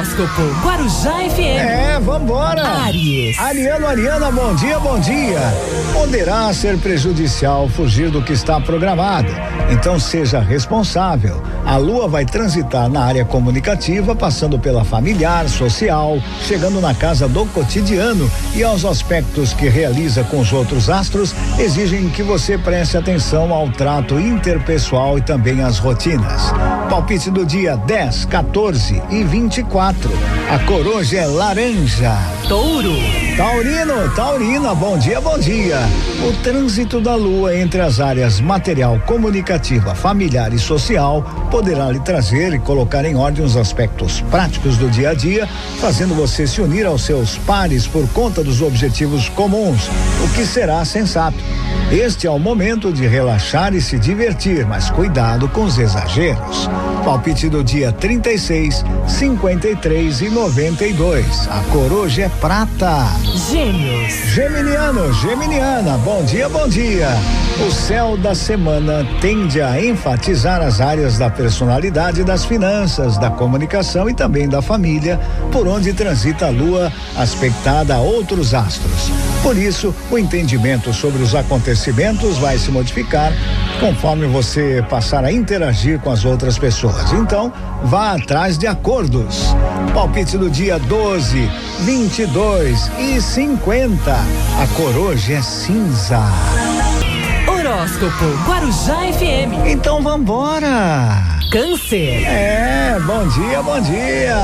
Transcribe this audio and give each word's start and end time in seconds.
Horóscopo 0.00 0.42
Guarujá 0.64 1.12
FM. 1.28 1.60
É, 1.60 2.00
vambora. 2.00 2.66
Aries. 2.84 3.38
Ariano, 3.38 3.86
Ariana, 3.86 4.30
bom 4.30 4.54
dia, 4.54 4.78
bom 4.78 4.98
dia. 4.98 5.38
Poderá 5.92 6.50
ser 6.54 6.78
prejudicial 6.78 7.68
fugir 7.68 8.10
do 8.10 8.22
que 8.22 8.32
está 8.32 8.58
programado. 8.58 9.28
Então 9.70 10.00
seja 10.00 10.40
responsável. 10.40 11.42
A 11.66 11.76
lua 11.76 12.08
vai 12.08 12.24
transitar 12.24 12.88
na 12.88 13.04
área 13.04 13.26
comunicativa, 13.26 14.16
passando 14.16 14.58
pela 14.58 14.84
familiar, 14.84 15.46
social, 15.50 16.16
chegando 16.40 16.80
na 16.80 16.94
casa 16.94 17.28
do 17.28 17.44
cotidiano 17.46 18.30
e 18.54 18.64
aos 18.64 18.86
aspectos 18.86 19.52
que 19.52 19.68
realiza 19.68 20.24
com 20.24 20.40
os 20.40 20.50
outros 20.50 20.88
astros 20.88 21.34
exigem 21.58 22.08
que 22.08 22.22
você 22.22 22.56
preste 22.56 22.96
atenção 22.96 23.52
ao 23.52 23.68
trato 23.68 24.18
interpessoal 24.18 25.18
e 25.18 25.20
também 25.20 25.62
às 25.62 25.78
rotinas. 25.78 26.54
Palpite 26.90 27.30
do 27.30 27.46
dia 27.46 27.76
10, 27.76 28.24
14 28.24 29.00
e 29.10 29.22
24. 29.22 30.10
A 30.52 30.58
coroja 30.66 31.18
é 31.18 31.24
laranja. 31.24 32.12
Touro. 32.48 32.96
Taurino, 33.36 34.10
Taurina, 34.16 34.74
bom 34.74 34.98
dia, 34.98 35.20
bom 35.20 35.38
dia. 35.38 35.78
O 36.28 36.32
trânsito 36.42 37.00
da 37.00 37.14
lua 37.14 37.56
entre 37.56 37.80
as 37.80 38.00
áreas 38.00 38.40
material, 38.40 38.98
comunicativa, 39.06 39.94
familiar 39.94 40.52
e 40.52 40.58
social 40.58 41.22
poderá 41.48 41.92
lhe 41.92 42.00
trazer 42.00 42.52
e 42.52 42.58
colocar 42.58 43.04
em 43.04 43.14
ordem 43.14 43.44
os 43.44 43.56
aspectos 43.56 44.20
práticos 44.22 44.76
do 44.76 44.90
dia 44.90 45.10
a 45.10 45.14
dia, 45.14 45.46
fazendo 45.80 46.12
você 46.12 46.44
se 46.44 46.60
unir 46.60 46.86
aos 46.86 47.02
seus 47.02 47.38
pares 47.38 47.86
por 47.86 48.06
conta 48.08 48.42
dos 48.42 48.60
objetivos 48.60 49.28
comuns, 49.28 49.88
o 50.24 50.28
que 50.34 50.44
será 50.44 50.84
sensato. 50.84 51.38
Este 51.90 52.26
é 52.26 52.30
o 52.30 52.38
momento 52.38 52.92
de 52.92 53.06
relaxar 53.06 53.74
e 53.74 53.80
se 53.80 53.98
divertir, 53.98 54.64
mas 54.66 54.90
cuidado 54.90 55.48
com 55.48 55.64
os 55.64 55.78
exageros. 55.78 56.68
Palpite 57.04 57.48
do 57.48 57.64
dia 57.64 57.90
36, 57.92 58.84
53 59.08 60.20
e 60.20 60.30
92. 60.30 61.48
A 61.48 61.62
coroja 61.72 62.22
é 62.22 62.28
prata. 62.28 63.06
Gêmeos. 63.50 64.12
Geminiano, 64.34 65.12
Geminiana, 65.14 65.98
bom 65.98 66.22
dia, 66.24 66.48
bom 66.48 66.68
dia. 66.68 67.08
O 67.66 67.70
céu 67.70 68.16
da 68.16 68.34
semana 68.34 69.06
tende 69.20 69.60
a 69.60 69.78
enfatizar 69.84 70.62
as 70.62 70.80
áreas 70.80 71.18
da 71.18 71.28
personalidade, 71.28 72.24
das 72.24 72.42
finanças, 72.42 73.18
da 73.18 73.30
comunicação 73.30 74.08
e 74.08 74.14
também 74.14 74.48
da 74.48 74.62
família, 74.62 75.20
por 75.52 75.68
onde 75.68 75.92
transita 75.92 76.46
a 76.46 76.50
lua 76.50 76.90
aspectada 77.18 77.94
a 77.94 77.98
outros 77.98 78.54
astros. 78.54 79.12
Por 79.42 79.58
isso, 79.58 79.94
o 80.10 80.18
entendimento 80.18 80.92
sobre 80.94 81.22
os 81.22 81.34
acontecimentos 81.34 82.38
vai 82.38 82.56
se 82.56 82.70
modificar 82.70 83.30
conforme 83.78 84.26
você 84.26 84.82
passar 84.88 85.22
a 85.22 85.30
interagir 85.30 86.00
com 86.00 86.10
as 86.10 86.24
outras 86.24 86.58
pessoas. 86.58 87.12
Então, 87.12 87.52
vá 87.84 88.14
atrás 88.14 88.56
de 88.56 88.66
acordos. 88.66 89.54
Palpite 89.92 90.38
do 90.38 90.48
dia 90.48 90.78
12, 90.78 91.50
22 91.80 92.90
e 92.98 93.20
50. 93.20 94.12
A 94.12 94.66
coroja 94.76 95.34
é 95.34 95.42
cinza. 95.42 96.20
Horóscopo 97.50 98.24
Guarujá 98.46 99.12
FM. 99.12 99.66
Então 99.66 100.00
vambora. 100.02 101.18
Câncer. 101.50 102.24
É, 102.24 102.96
bom 103.04 103.26
dia, 103.26 103.62
bom 103.62 103.80
dia. 103.80 104.36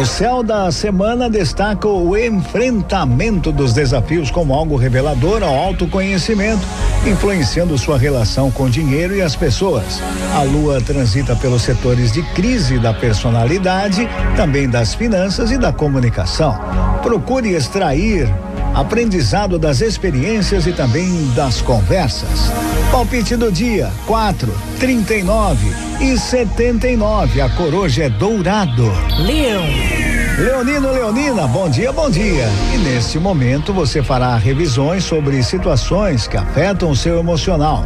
O 0.00 0.06
céu 0.06 0.42
da 0.42 0.72
semana 0.72 1.28
destaca 1.28 1.86
o 1.86 2.16
enfrentamento 2.16 3.52
dos 3.52 3.74
desafios 3.74 4.30
como 4.30 4.54
algo 4.54 4.74
revelador 4.74 5.42
ao 5.42 5.54
autoconhecimento, 5.54 6.66
influenciando 7.06 7.76
sua 7.76 7.98
relação 7.98 8.50
com 8.50 8.64
o 8.64 8.70
dinheiro 8.70 9.14
e 9.14 9.20
as 9.20 9.36
pessoas. 9.36 10.02
A 10.34 10.42
lua 10.42 10.80
transita 10.80 11.36
pelos 11.36 11.62
setores 11.62 12.12
de 12.12 12.22
crise 12.32 12.78
da 12.78 12.94
personalidade, 12.94 14.08
também 14.36 14.68
das 14.68 14.94
finanças 14.94 15.50
e 15.50 15.58
da 15.58 15.70
comunicação. 15.70 16.58
Procure 17.02 17.50
extrair 17.50 18.26
aprendizado 18.74 19.58
das 19.58 19.80
experiências 19.80 20.66
e 20.66 20.72
também 20.72 21.26
das 21.34 21.60
conversas. 21.60 22.50
Palpite 22.90 23.36
do 23.36 23.50
dia: 23.50 23.90
4, 24.06 24.52
39 24.78 25.66
e 26.00 26.18
79. 26.18 27.40
A 27.40 27.48
coroja 27.50 28.04
é 28.04 28.08
dourado. 28.08 28.90
Leão. 29.18 30.09
Leonino 30.40 30.90
Leonina, 30.90 31.46
bom 31.46 31.68
dia, 31.68 31.92
bom 31.92 32.08
dia. 32.08 32.46
E 32.72 32.78
neste 32.78 33.18
momento 33.18 33.74
você 33.74 34.02
fará 34.02 34.34
revisões 34.36 35.04
sobre 35.04 35.42
situações 35.42 36.26
que 36.26 36.34
afetam 36.34 36.90
o 36.90 36.96
seu 36.96 37.18
emocional. 37.18 37.84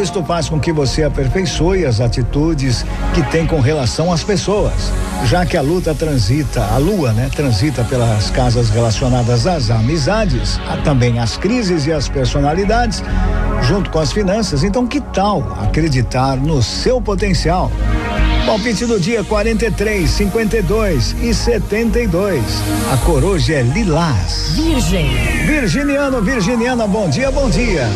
Isto 0.00 0.22
faz 0.22 0.48
com 0.48 0.60
que 0.60 0.72
você 0.72 1.02
aperfeiçoe 1.02 1.84
as 1.84 2.00
atitudes 2.00 2.86
que 3.12 3.22
tem 3.32 3.48
com 3.48 3.58
relação 3.58 4.12
às 4.12 4.22
pessoas, 4.22 4.92
já 5.24 5.44
que 5.44 5.56
a 5.56 5.60
luta 5.60 5.92
transita, 5.92 6.64
a 6.66 6.78
lua, 6.78 7.12
né, 7.12 7.28
transita 7.34 7.82
pelas 7.82 8.30
casas 8.30 8.70
relacionadas 8.70 9.44
às 9.48 9.68
amizades, 9.68 10.60
há 10.68 10.76
também 10.76 11.18
as 11.18 11.36
crises 11.36 11.88
e 11.88 11.92
as 11.92 12.08
personalidades, 12.08 13.02
junto 13.62 13.90
com 13.90 13.98
as 13.98 14.12
finanças. 14.12 14.62
Então, 14.62 14.86
que 14.86 15.00
tal 15.00 15.52
acreditar 15.60 16.36
no 16.36 16.62
seu 16.62 17.00
potencial? 17.00 17.72
Palpite 18.48 18.86
do 18.86 18.98
dia 18.98 19.22
43, 19.22 20.08
52 20.08 21.16
e 21.20 21.34
72. 21.34 22.42
A 22.90 22.96
coroja 23.04 23.52
é 23.52 23.62
lilás. 23.62 24.52
Virgem. 24.54 25.10
Virginiano, 25.44 26.22
Virginiana, 26.22 26.86
bom 26.86 27.10
dia, 27.10 27.30
bom 27.30 27.50
dia. 27.50 27.86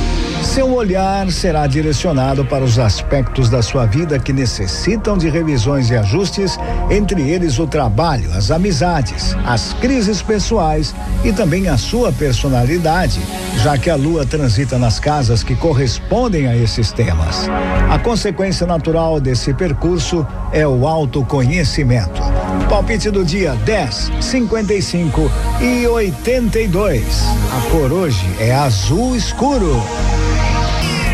Seu 0.43 0.75
olhar 0.75 1.31
será 1.31 1.67
direcionado 1.67 2.45
para 2.45 2.65
os 2.65 2.79
aspectos 2.79 3.49
da 3.49 3.63
sua 3.63 3.87
vida 3.87 4.19
que 4.19 4.33
necessitam 4.33 5.17
de 5.17 5.31
revisões 5.31 5.89
e 5.89 5.97
ajustes, 5.97 6.59
entre 6.91 7.23
eles 7.23 7.59
o 7.59 7.67
trabalho, 7.67 8.31
as 8.35 8.51
amizades, 8.51 9.35
as 9.47 9.73
crises 9.75 10.21
pessoais 10.21 10.95
e 11.25 11.33
também 11.33 11.69
a 11.69 11.79
sua 11.79 12.13
personalidade, 12.13 13.21
já 13.63 13.79
que 13.79 13.89
a 13.89 13.97
lua 13.97 14.27
transita 14.27 14.79
nas 14.79 14.99
casas 14.99 15.43
que 15.43 15.55
correspondem 15.55 16.47
a 16.49 16.57
esses 16.57 16.93
temas. 16.93 17.49
A 17.89 17.99
consequência 17.99 18.67
natural 18.67 19.21
desse 19.21 19.55
percurso 19.55 20.27
é 20.53 20.67
o 20.67 20.87
autoconhecimento. 20.87 22.21
Palpite 22.69 23.11
do 23.11 23.25
dia 23.25 23.55
10, 23.65 24.13
55 24.21 25.31
e 25.61 25.87
82. 25.87 27.25
A 27.51 27.71
cor 27.71 27.93
hoje 27.93 28.27
é 28.41 28.53
azul 28.53 29.15
escuro. 29.15 29.83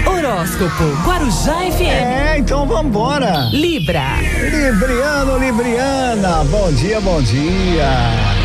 Horóscopo 0.06 0.84
Guarujá 1.04 1.70
FM. 1.70 1.80
É, 1.82 2.38
então 2.38 2.66
vambora. 2.66 3.48
Libra. 3.52 4.16
Libriano, 4.40 5.38
Libriana, 5.38 6.44
bom 6.44 6.72
dia, 6.72 7.00
bom 7.00 7.20
dia. 7.22 7.88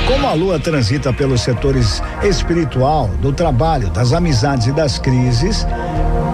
Como 0.08 0.28
a 0.28 0.34
lua 0.34 0.60
transita 0.60 1.14
pelos 1.14 1.42
setores 1.42 2.02
espiritual, 2.24 3.08
do 3.22 3.32
trabalho, 3.32 3.90
das 3.90 4.14
amizades 4.14 4.68
e 4.68 4.72
das 4.72 5.00
crises, 5.00 5.66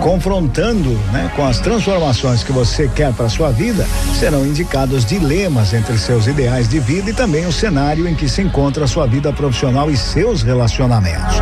confrontando, 0.02 0.90
né, 1.12 1.32
com 1.36 1.46
as 1.46 1.60
transformações 1.60 2.44
que 2.44 2.52
você 2.52 2.88
quer 2.88 3.14
para 3.14 3.30
sua 3.30 3.52
vida, 3.52 3.86
serão 4.20 4.46
indicados 4.46 5.06
dilemas 5.06 5.74
entre 5.74 5.98
seus 5.98 6.28
ideais 6.28 6.68
de 6.68 6.80
vida 6.80 7.10
e 7.10 7.14
também 7.14 7.46
o 7.46 7.52
cenário 7.52 8.08
em 8.08 8.16
que 8.16 8.28
se 8.28 8.42
encontra 8.42 8.88
sua 8.88 9.06
vida 9.06 9.32
profissional 9.32 9.90
e 9.90 9.98
seus 9.98 10.42
relacionamentos. 10.42 11.36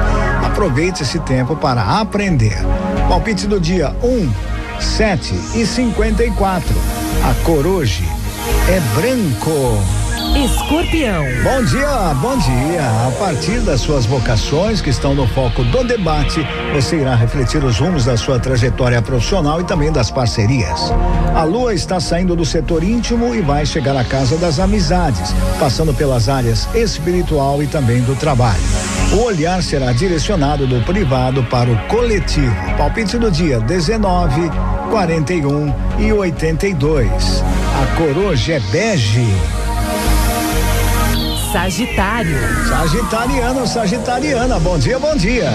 Aproveite 0.43 1.03
esse 1.03 1.19
tempo 1.19 1.55
para 1.55 1.99
aprender. 1.99 2.57
Palpite 3.07 3.47
do 3.47 3.59
dia 3.59 3.95
1, 4.01 4.07
um, 4.07 4.33
7 4.79 5.33
e 5.55 5.65
54. 5.65 6.75
A 7.23 7.33
cor 7.43 7.65
hoje 7.65 8.03
é 8.69 8.79
branco. 8.95 10.06
Escorpião. 10.35 11.23
Bom 11.43 11.63
dia, 11.63 12.13
bom 12.15 12.37
dia. 12.37 13.07
A 13.07 13.11
partir 13.19 13.59
das 13.61 13.81
suas 13.81 14.05
vocações 14.05 14.81
que 14.81 14.89
estão 14.89 15.15
no 15.15 15.27
foco 15.27 15.63
do 15.63 15.83
debate, 15.83 16.45
você 16.73 16.97
irá 16.97 17.15
refletir 17.15 17.63
os 17.63 17.79
rumos 17.79 18.05
da 18.05 18.17
sua 18.17 18.39
trajetória 18.39 19.01
profissional 19.01 19.61
e 19.61 19.63
também 19.63 19.91
das 19.91 20.11
parcerias. 20.11 20.91
A 21.35 21.43
lua 21.43 21.73
está 21.73 21.99
saindo 21.99 22.35
do 22.35 22.45
setor 22.45 22.83
íntimo 22.83 23.33
e 23.33 23.41
vai 23.41 23.65
chegar 23.65 23.95
à 23.95 24.03
casa 24.03 24.37
das 24.37 24.59
amizades, 24.59 25.33
passando 25.59 25.93
pelas 25.93 26.27
áreas 26.29 26.67
espiritual 26.75 27.61
e 27.63 27.67
também 27.67 28.01
do 28.01 28.15
trabalho. 28.15 28.61
O 29.13 29.23
olhar 29.23 29.63
será 29.63 29.93
direcionado 29.93 30.67
do 30.67 30.83
privado 30.83 31.43
para 31.45 31.71
o 31.71 31.77
coletivo. 31.87 32.53
Palpite 32.77 33.17
do 33.17 33.31
dia 33.31 33.59
19, 33.59 34.51
41 34.89 35.73
e 35.99 36.11
82. 36.11 37.43
A 37.81 37.95
cor 37.95 38.17
hoje 38.17 38.51
é 38.51 38.59
bege. 38.59 39.66
Sagitário. 41.51 42.37
Sagitariano, 42.67 43.65
Sagitariana, 43.65 44.59
bom 44.59 44.77
dia, 44.77 44.99
bom 44.99 45.15
dia. 45.15 45.49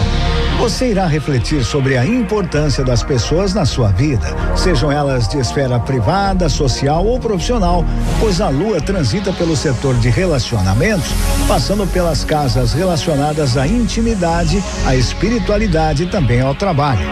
Você 0.59 0.91
irá 0.91 1.06
refletir 1.06 1.62
sobre 1.65 1.99
a 1.99 2.06
importância 2.06 2.83
das 2.83 3.03
pessoas 3.03 3.53
na 3.53 3.67
sua 3.67 3.89
vida, 3.89 4.27
sejam 4.56 4.91
elas 4.91 5.29
de 5.29 5.39
esfera 5.39 5.79
privada, 5.79 6.49
social 6.49 7.05
ou 7.05 7.21
profissional, 7.21 7.85
pois 8.21 8.41
a 8.41 8.49
lua 8.49 8.81
transita 8.81 9.35
pelo 9.35 9.55
setor 9.55 9.94
de 9.97 10.09
relacionamentos, 10.09 11.11
passando 11.47 11.87
pelas 11.87 12.25
casas 12.25 12.73
relacionadas 12.73 13.59
à 13.59 13.67
intimidade, 13.67 14.65
à 14.87 14.97
espiritualidade 14.97 16.05
e 16.05 16.06
também 16.06 16.41
ao 16.41 16.55
trabalho. 16.55 17.06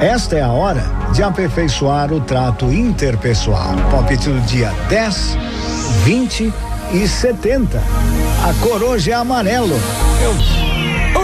Esta 0.00 0.36
é 0.36 0.42
a 0.42 0.50
hora 0.50 0.84
de 1.12 1.22
aperfeiçoar 1.22 2.12
o 2.12 2.20
trato 2.20 2.72
interpessoal. 2.72 3.74
Palpite 3.90 4.30
do 4.30 4.40
dia 4.40 4.72
10, 4.88 5.36
20 6.04 6.71
e 6.92 7.08
70. 7.08 7.78
A 7.78 8.54
cor 8.62 8.82
hoje 8.82 9.10
é 9.10 9.14
amarelo. 9.14 9.74
Eu 10.22 10.61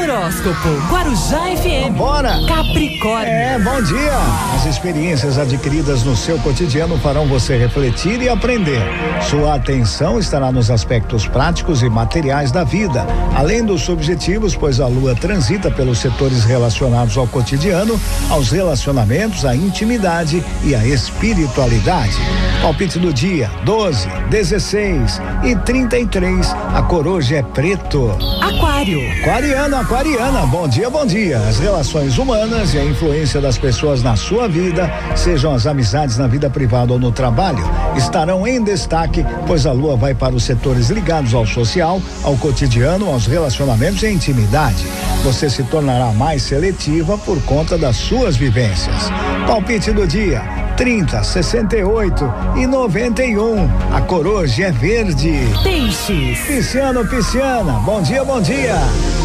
Horóscopo 0.09 0.69
Guarujá 0.91 1.55
FM. 1.55 1.93
Bora! 1.95 2.41
Capricórnio. 2.49 3.31
É, 3.31 3.59
bom 3.59 3.83
dia! 3.83 4.17
As 4.55 4.65
experiências 4.65 5.37
adquiridas 5.37 6.03
no 6.03 6.17
seu 6.17 6.39
cotidiano 6.39 6.99
farão 6.99 7.27
você 7.27 7.59
refletir 7.59 8.23
e 8.23 8.29
aprender. 8.29 8.81
Sua 9.29 9.57
atenção 9.57 10.19
estará 10.19 10.51
nos 10.51 10.71
aspectos 10.71 11.29
práticos 11.29 11.83
e 11.83 11.91
materiais 11.91 12.51
da 12.51 12.65
vida, 12.65 13.07
além 13.37 13.63
dos 13.63 13.87
objetivos, 13.91 14.57
pois 14.57 14.81
a 14.81 14.87
lua 14.87 15.15
transita 15.15 15.71
pelos 15.71 15.99
setores 15.99 16.43
relacionados 16.43 17.19
ao 17.19 17.27
cotidiano, 17.27 18.01
aos 18.31 18.51
relacionamentos, 18.51 19.45
à 19.45 19.55
intimidade 19.55 20.43
e 20.65 20.75
à 20.75 20.87
espiritualidade. 20.87 22.17
Palpite 22.63 22.99
do 22.99 23.13
dia: 23.13 23.51
12, 23.65 24.09
16 24.31 25.21
e 25.45 25.55
33. 25.57 26.51
A 26.75 26.83
coroja 26.83 27.37
é 27.37 27.43
preto. 27.43 28.11
Aquário. 28.41 29.01
Aquariano, 29.21 29.77
aquariana, 29.99 30.47
bom 30.47 30.69
dia, 30.69 30.89
bom 30.89 31.05
dia. 31.05 31.39
As 31.39 31.59
relações 31.59 32.19
humanas 32.19 32.73
e 32.73 32.79
a 32.79 32.85
influência 32.85 33.41
das 33.41 33.59
pessoas 33.59 34.01
na 34.01 34.15
sua 34.15 34.47
vida, 34.47 34.89
sejam 35.17 35.53
as 35.53 35.67
amizades 35.67 36.17
na 36.17 36.29
vida 36.29 36.49
privada 36.49 36.93
ou 36.93 37.01
no 37.01 37.11
trabalho, 37.11 37.69
estarão 37.97 38.47
em 38.47 38.63
destaque, 38.63 39.27
pois 39.45 39.67
a 39.67 39.73
lua 39.73 39.97
vai 39.97 40.15
para 40.15 40.37
os 40.37 40.45
setores 40.45 40.89
ligados 40.89 41.35
ao 41.35 41.45
social, 41.45 42.01
ao 42.23 42.37
cotidiano, 42.37 43.11
aos 43.11 43.27
relacionamentos 43.27 44.05
e 44.05 44.09
intimidade. 44.09 44.87
Você 45.25 45.51
se 45.51 45.65
tornará 45.65 46.13
mais 46.13 46.43
seletiva 46.43 47.19
por 47.19 47.43
conta 47.43 47.77
das 47.77 47.97
suas 47.97 48.37
vivências. 48.37 49.11
Palpite 49.49 49.91
do 49.91 50.07
dia: 50.07 50.43
30, 50.77 51.25
68 51.25 52.35
e 52.57 52.69
91. 52.69 53.69
A 53.93 54.01
coroja 54.03 54.67
é 54.67 54.71
verde. 54.71 55.41
Peixes. 55.65 56.39
Pisciano, 56.47 57.05
pisciana, 57.05 57.73
bom 57.81 58.01
dia, 58.01 58.25
bom 58.25 58.41
dia. 58.41 58.77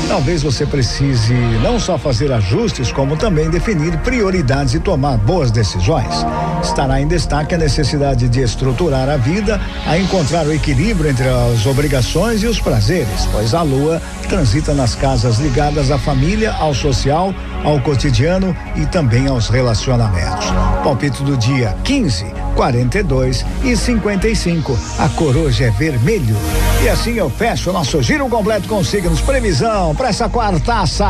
Talvez 0.07 0.43
você 0.43 0.65
precise 0.65 1.33
não 1.63 1.79
só 1.79 1.97
fazer 1.97 2.31
ajustes, 2.31 2.91
como 2.91 3.17
também 3.17 3.49
definir 3.49 3.97
prioridades 3.99 4.73
e 4.73 4.79
tomar 4.79 5.17
boas 5.17 5.49
decisões. 5.49 6.13
Estará 6.61 7.01
em 7.01 7.07
destaque 7.07 7.55
a 7.55 7.57
necessidade 7.57 8.29
de 8.29 8.41
estruturar 8.41 9.09
a 9.09 9.17
vida, 9.17 9.59
a 9.87 9.97
encontrar 9.97 10.45
o 10.45 10.53
equilíbrio 10.53 11.09
entre 11.09 11.27
as 11.27 11.65
obrigações 11.65 12.43
e 12.43 12.47
os 12.47 12.59
prazeres, 12.59 13.27
pois 13.31 13.53
a 13.53 13.61
lua 13.61 14.01
transita 14.29 14.73
nas 14.73 14.95
casas 14.95 15.39
ligadas 15.39 15.91
à 15.91 15.97
família, 15.97 16.53
ao 16.53 16.73
social, 16.73 17.33
ao 17.63 17.79
cotidiano 17.81 18.55
e 18.75 18.85
também 18.85 19.27
aos 19.27 19.49
relacionamentos. 19.49 20.45
Palpite 20.83 21.23
do 21.23 21.35
dia 21.37 21.75
15, 21.83 22.25
42 22.53 23.45
e 23.63 23.75
55. 23.75 24.77
A 24.99 25.09
cor 25.09 25.35
hoje 25.35 25.63
é 25.63 25.71
vermelho. 25.71 26.35
E 26.83 26.89
assim 26.89 27.13
eu 27.13 27.29
fecho 27.29 27.69
o 27.69 27.73
nosso 27.73 28.01
giro 28.01 28.27
completo 28.29 28.67
com 28.67 28.83
signos. 28.83 29.21
Previsão 29.21 29.95
para 29.95 30.09
essa 30.09 30.29
quartaça. 30.29 31.07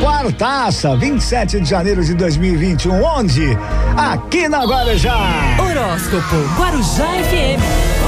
Quartaça, 0.00 0.96
27 0.96 1.60
de 1.60 1.68
janeiro 1.68 2.04
de 2.04 2.14
2021. 2.14 3.02
Onde? 3.02 3.56
Aqui 3.96 4.48
na 4.48 4.64
Guarujá. 4.64 5.56
Horóscopo 5.58 6.36
Guarujá 6.56 7.06
FM. 7.24 8.05